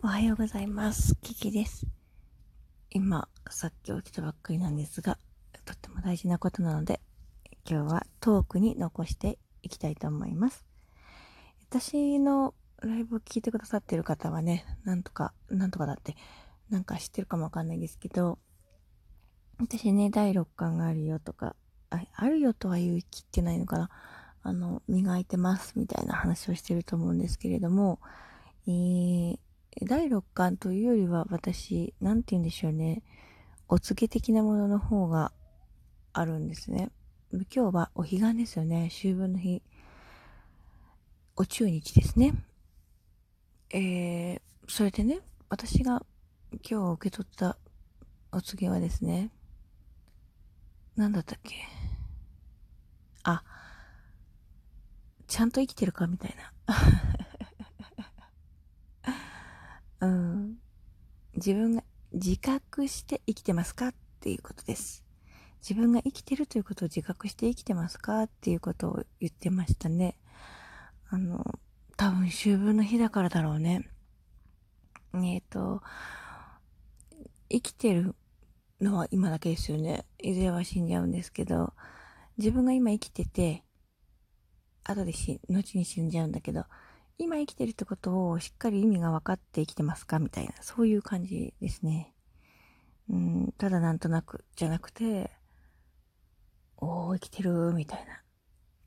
[0.00, 1.16] おはようございます。
[1.22, 1.84] キキです。
[2.88, 5.18] 今、さっき起きたばっかりなんですが、
[5.64, 7.00] とっても大事なことなので、
[7.68, 10.64] 今日はトークに残していきたいと思います。
[11.68, 16.14] 私のライブを聞いてくださってる方はね、なんとか、なんとかだって、
[16.70, 18.38] なんか知ってるかもわかんないですけど、
[19.58, 21.56] 私ね、第6巻があるよとか、
[21.90, 23.90] ああるよとは言い切ってないのかな。
[24.44, 27.98] あの、磨いてますみたいな話をしてると思うんですけれども、
[28.68, 29.38] えー、
[29.82, 33.02] 第6巻というよりは私、なんて言うんでしょうね。
[33.68, 35.32] お告げ的なものの方が
[36.12, 36.90] あるんですね。
[37.32, 38.88] 今日はお彼岸ですよね。
[38.90, 39.62] 秋分の日。
[41.36, 42.34] お中日ですね。
[43.70, 46.04] えー、それでね、私が
[46.68, 47.58] 今日受け取った
[48.32, 49.30] お告げはですね、
[50.96, 51.54] 何だったっけ？
[53.22, 53.44] あ、
[55.26, 56.06] ちゃんと生きてるか？
[56.06, 56.34] みたい
[56.66, 56.74] な。
[60.00, 60.56] うん、
[61.34, 65.04] 自分が自覚して生きてますかっていうことです。
[65.60, 70.16] 自分が生きてるということを自覚して生きてますかっていうことを言ってましたね。
[71.10, 71.44] あの、
[71.96, 73.88] 多分秋分の日だからだろうね。
[75.14, 75.82] えっ、ー、と、
[77.50, 78.14] 生きてる
[78.80, 80.04] のは今だけですよね。
[80.18, 81.72] いずれは死んじゃうんですけど、
[82.36, 83.64] 自分が今生きてて、
[84.84, 86.64] 後で死、後に死んじゃうんだけど、
[87.20, 90.20] 今生きてるってことをしっかり意味が分かって生きてますか？
[90.20, 92.14] みたいな、そういう感じですね。
[93.10, 95.32] うん、ただなんとなくじゃなくて、
[96.76, 98.22] おー、生きてる、みたいな。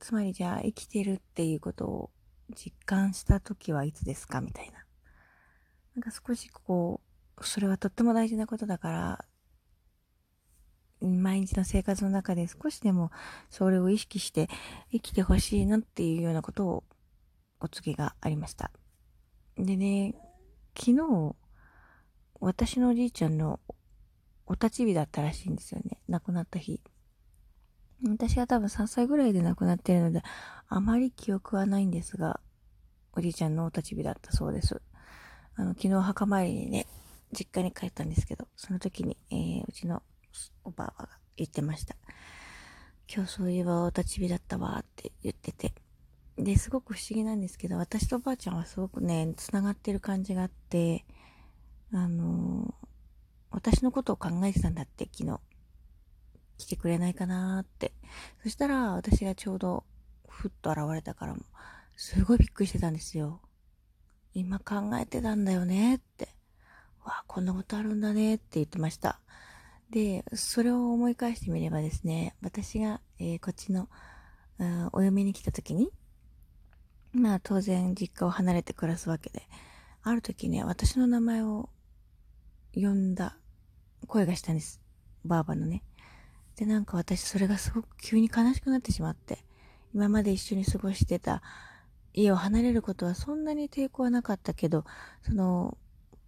[0.00, 2.10] つまりじゃあ生きてるっていうことを
[2.54, 4.40] 実感した時はいつですか？
[4.40, 4.84] みたいな。
[5.94, 7.02] なんか少しこ
[7.36, 9.24] う、それはとっても大事なことだから、
[11.06, 13.10] 毎日の生活の中で少しでも
[13.50, 14.48] それを意識して
[14.90, 16.84] 生きてほしいなっていうようなことを
[17.64, 18.70] お告げがありました。
[19.56, 20.14] でね、
[20.78, 21.34] 昨日、
[22.40, 23.60] 私のおじいちゃんの
[24.46, 25.98] お立ち日だったらしいんですよね。
[26.08, 26.82] 亡くなった日。
[28.06, 30.22] 私は多分3歳ぐらいで亡くなってるので、
[30.68, 32.40] あまり記憶はないんですが、
[33.14, 34.82] おじいちゃんのお立ち日だったそうです。
[35.54, 36.86] あの、昨日墓参りにね、
[37.32, 40.02] 実家に帰ったんですけど、その時に、えー、うちの
[40.64, 41.96] おばあが言ってました。
[43.12, 45.74] 今日そういえばお立ち日だったわって言ってて、
[46.36, 51.04] で、すごく不思議なんですけど、私とおばあちゃんはすごくね、繋がってる感じがあって、
[51.92, 52.74] あの、
[53.50, 55.40] 私のことを考えてたんだって、昨日。
[56.56, 57.92] 来てくれないかなって。
[58.42, 59.84] そしたら、私がちょうど、
[60.28, 61.42] ふっと現れたからも、
[61.96, 63.40] すごいびっくりしてたんですよ。
[64.34, 66.28] 今考えてたんだよねって。
[67.04, 69.20] わあ、こんなことあるんだねって言ってました。
[69.90, 73.88] で、それを思い返してみればですね、私が、えー、こっちの、
[74.92, 75.90] お嫁に来た時に、
[77.14, 79.42] まあ当然実家を離れて暮らすわけで、
[80.02, 81.70] ある時ね、私の名前を
[82.74, 83.38] 呼んだ
[84.06, 84.80] 声がしたんです。
[85.24, 85.82] ばあばのね。
[86.56, 89.38] で、なんか私それがすごく急に悲しくなってしまって、
[89.94, 91.40] 今まで一緒に過ごしてた
[92.12, 94.84] 家を離れることはそんなに抵抗はなかったけど、
[95.22, 95.78] その、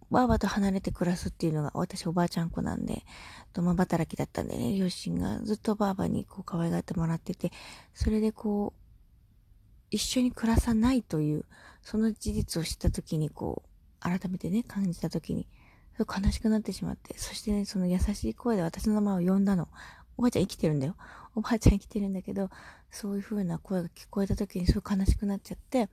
[0.09, 3.03] ばあばと離れて暮らすっていうのが、私おばあちゃん子なんで、
[3.51, 7.51] 共働きだったんでね、両親がずっとばあばにこう可愛がってもらってて、
[7.93, 8.86] それでこう、
[9.89, 11.45] 一緒に暮らさないという、
[11.81, 15.47] その事実を知った時にこう、改めてね、感じた時に、
[15.99, 19.67] 悲しくなってしまって、そしてね、その優しい声で私の名前を呼んだの。
[20.17, 20.95] おばあちゃん生きてるんだよ。
[21.35, 22.49] おばあちゃん生きてるんだけど、
[22.91, 25.89] そういう風な声が聞こえた時にすごい悲しくなっちゃって、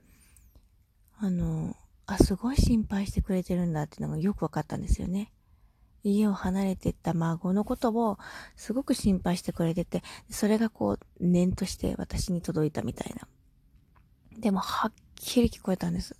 [1.17, 1.75] あの、
[2.07, 5.31] あ、すごい心配してくれてるんだっていうのがよくわかったんですよね。
[6.03, 8.19] 家を離れてった孫のことを
[8.55, 13.27] すごく心配してくれてて、それがこう、念として私に届いたみたいな。
[14.37, 16.15] でも、はっきり聞こえたんです。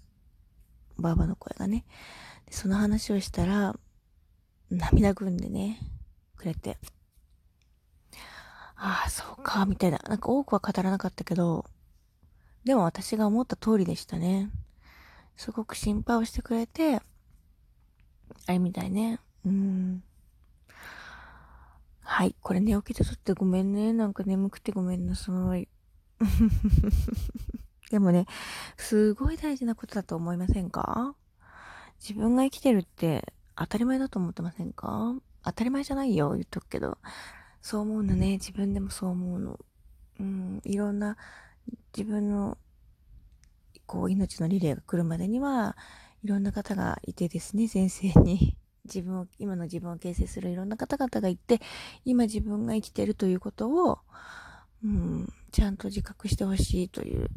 [0.97, 1.85] ばあばの声がね。
[2.45, 3.75] でその話をしたら、
[4.69, 5.79] 涙ぐんでね、
[6.35, 6.77] くれて。
[8.75, 9.99] ああ、そうか、みたいな。
[9.99, 11.65] なんか多くは語らなかったけど、
[12.63, 14.49] でも私が思った通りでしたね。
[15.37, 17.01] すごく心配をしてくれて、
[18.47, 19.19] あれみたいね。
[19.45, 20.03] うん。
[22.01, 22.35] はい。
[22.41, 23.93] これ寝起きで撮ってごめんね。
[23.93, 25.67] なんか眠くてごめんなさい。
[27.91, 28.25] でもね、
[28.77, 31.15] すごい大事なことだと思いませんか？
[31.99, 35.15] 自分が生きてるって当たり前だと思ってませんか？
[35.43, 36.97] 当たり前じゃないよ、言っとくけど。
[37.61, 38.33] そう思うのね。
[38.33, 39.59] 自分でもそう思うの。
[40.19, 41.17] うん、いろんな
[41.95, 42.57] 自分の、
[43.85, 45.75] こう、命のリレーが来るまでには、
[46.23, 48.57] いろんな方がいてですね、先生に。
[48.85, 51.59] 自分を、今の自分を形成するいろんな方々がいて、
[52.03, 53.99] 今自分が生きてるということを、
[54.83, 57.31] うん、ちゃんと自覚してほしいという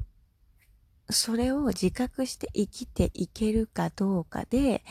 [1.10, 4.84] それを自覚して生きていけるかどうかで、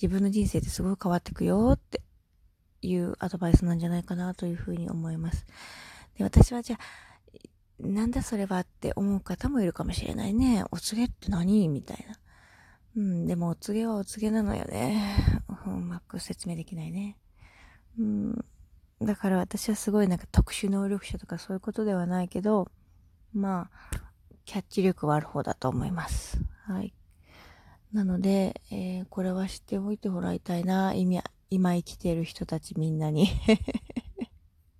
[0.00, 2.02] 自分の人生ってすごい変わってくよって
[2.82, 5.46] いうアドバイスなんじゃないかなというふうに思います。
[6.18, 6.78] で、私はじゃあ、
[7.80, 10.64] なんだそれはって思う方もいるかもしれないね。
[10.70, 11.68] お告げって何？
[11.68, 12.16] みたいな。
[12.94, 15.16] うん、でもお告げはお告げなのよね。
[15.66, 17.16] うまく説明できないね。
[17.98, 18.44] うん、
[19.00, 22.70] だから私はすごいなんか特殊能力者とかそういうことではないけど、
[23.32, 23.98] まあ、
[24.44, 26.38] キャッチ力はある方だと思います。
[26.66, 26.94] はい。
[27.92, 30.94] なので、えー、これは知っておいてもらいたいな。
[30.94, 33.28] 今、今生きている人たちみんなに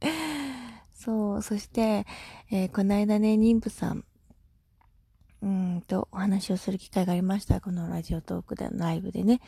[0.94, 2.06] そう、そして、
[2.50, 4.04] えー、この間ね、妊婦さん、
[5.42, 7.60] うんと、お話をする機会がありました。
[7.60, 9.40] このラジオトークで、ライブでね。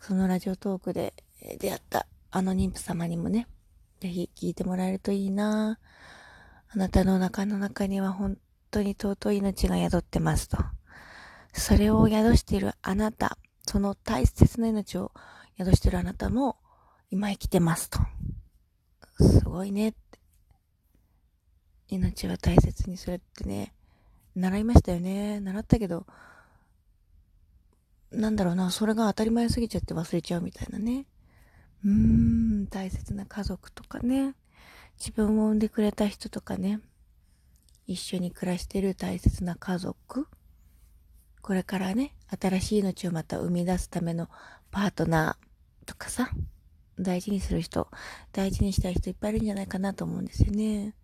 [0.00, 1.12] そのラジオトークで
[1.58, 3.46] 出会ったあの妊婦様にもね、
[4.00, 5.78] ぜひ聞いてもらえるといいな
[6.68, 8.38] あなたの中の中には本
[8.74, 10.58] 当に尊い命が宿ってますと。
[11.52, 15.12] それを宿しているあなた、その大切な命を
[15.58, 16.56] 宿しているあなたも
[17.10, 18.00] 今生きてますと。
[19.20, 19.98] すごいねって。
[21.88, 23.72] 命は大切にするってね、
[24.34, 25.38] 習いましたよね。
[25.40, 26.06] 習ったけど、
[28.10, 31.06] なんだろうな、それが当たり前すぎちゃって忘れちゃうみたいなね。
[31.84, 34.34] うーん、大切な家族とかね。
[34.98, 36.80] 自分を産んでくれた人とかね。
[37.86, 40.26] 一緒に暮らしてる大切な家族。
[41.42, 44.28] これからね、新しい命をまた生み出すための
[44.70, 46.30] パートナーとかさ、
[46.98, 47.88] 大事にする人、
[48.32, 50.94] 大事にしたい人いっぱいいるんじゃないかなと思うんですよね。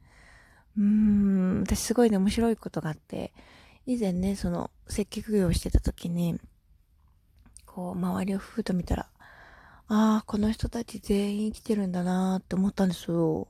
[0.78, 3.32] うーん、私すごいね、面白いことがあって、
[3.86, 6.40] 以前ね、その、接客業をしてた時に、
[7.66, 9.08] こう、周りをふーと見たら、
[9.88, 13.48] ああ、この人たち全員生きてるんだなーって思ったんですよ。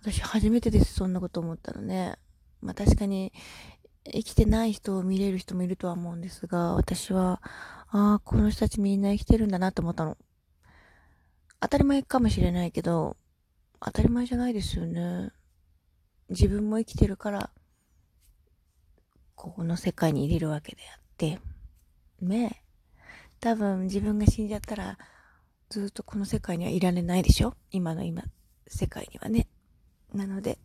[0.00, 2.16] 私初めてです、そんなこと思ったのね。
[2.60, 3.32] まあ確かに、
[4.04, 7.42] 生きてない人を見れる人もいるとは思うんですが、私は、
[7.88, 10.16] ああ、この人たちみんな生きてるんだなって思ったの。
[11.60, 13.16] 当たり前かもしれないけど、
[13.80, 15.30] 当たり前じゃないですよね。
[16.28, 17.50] 自分も生きてるから、
[19.34, 21.40] この世界に入れるわけであって、
[22.20, 22.62] ね
[23.40, 24.98] 多分自分が死んじゃったら、
[25.68, 27.54] ずっとこの世界にはいられないでしょ？
[27.70, 28.22] 今の今、
[28.66, 29.48] 世界にはね。
[30.16, 30.58] なので、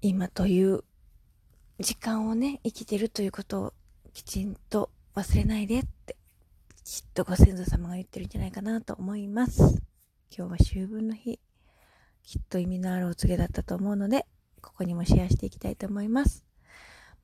[0.00, 0.84] 今という
[1.78, 3.74] 時間をね、生きてるということを
[4.12, 6.16] きちんと忘れないでって、
[6.84, 9.82] きっとご先祖様が言ってるんじゃないかなと思います。
[10.36, 11.38] 今日は秋分の日。
[12.22, 14.26] きっと意味のあるお告げだったと思うので、
[14.60, 16.44] ここにもシェアしていきたいと思います。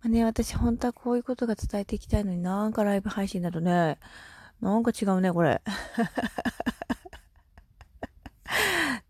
[0.00, 3.98] まあね、私本当はこういうことが伝えていきたいのになんかライブ配信だとね、
[4.60, 5.62] なんか違うね、これ。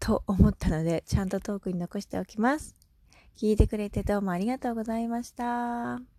[0.09, 2.75] と思ったので、ちゃんとトークに残しておきます。
[3.37, 6.18] 聞いてくれてどうもありがとうございました。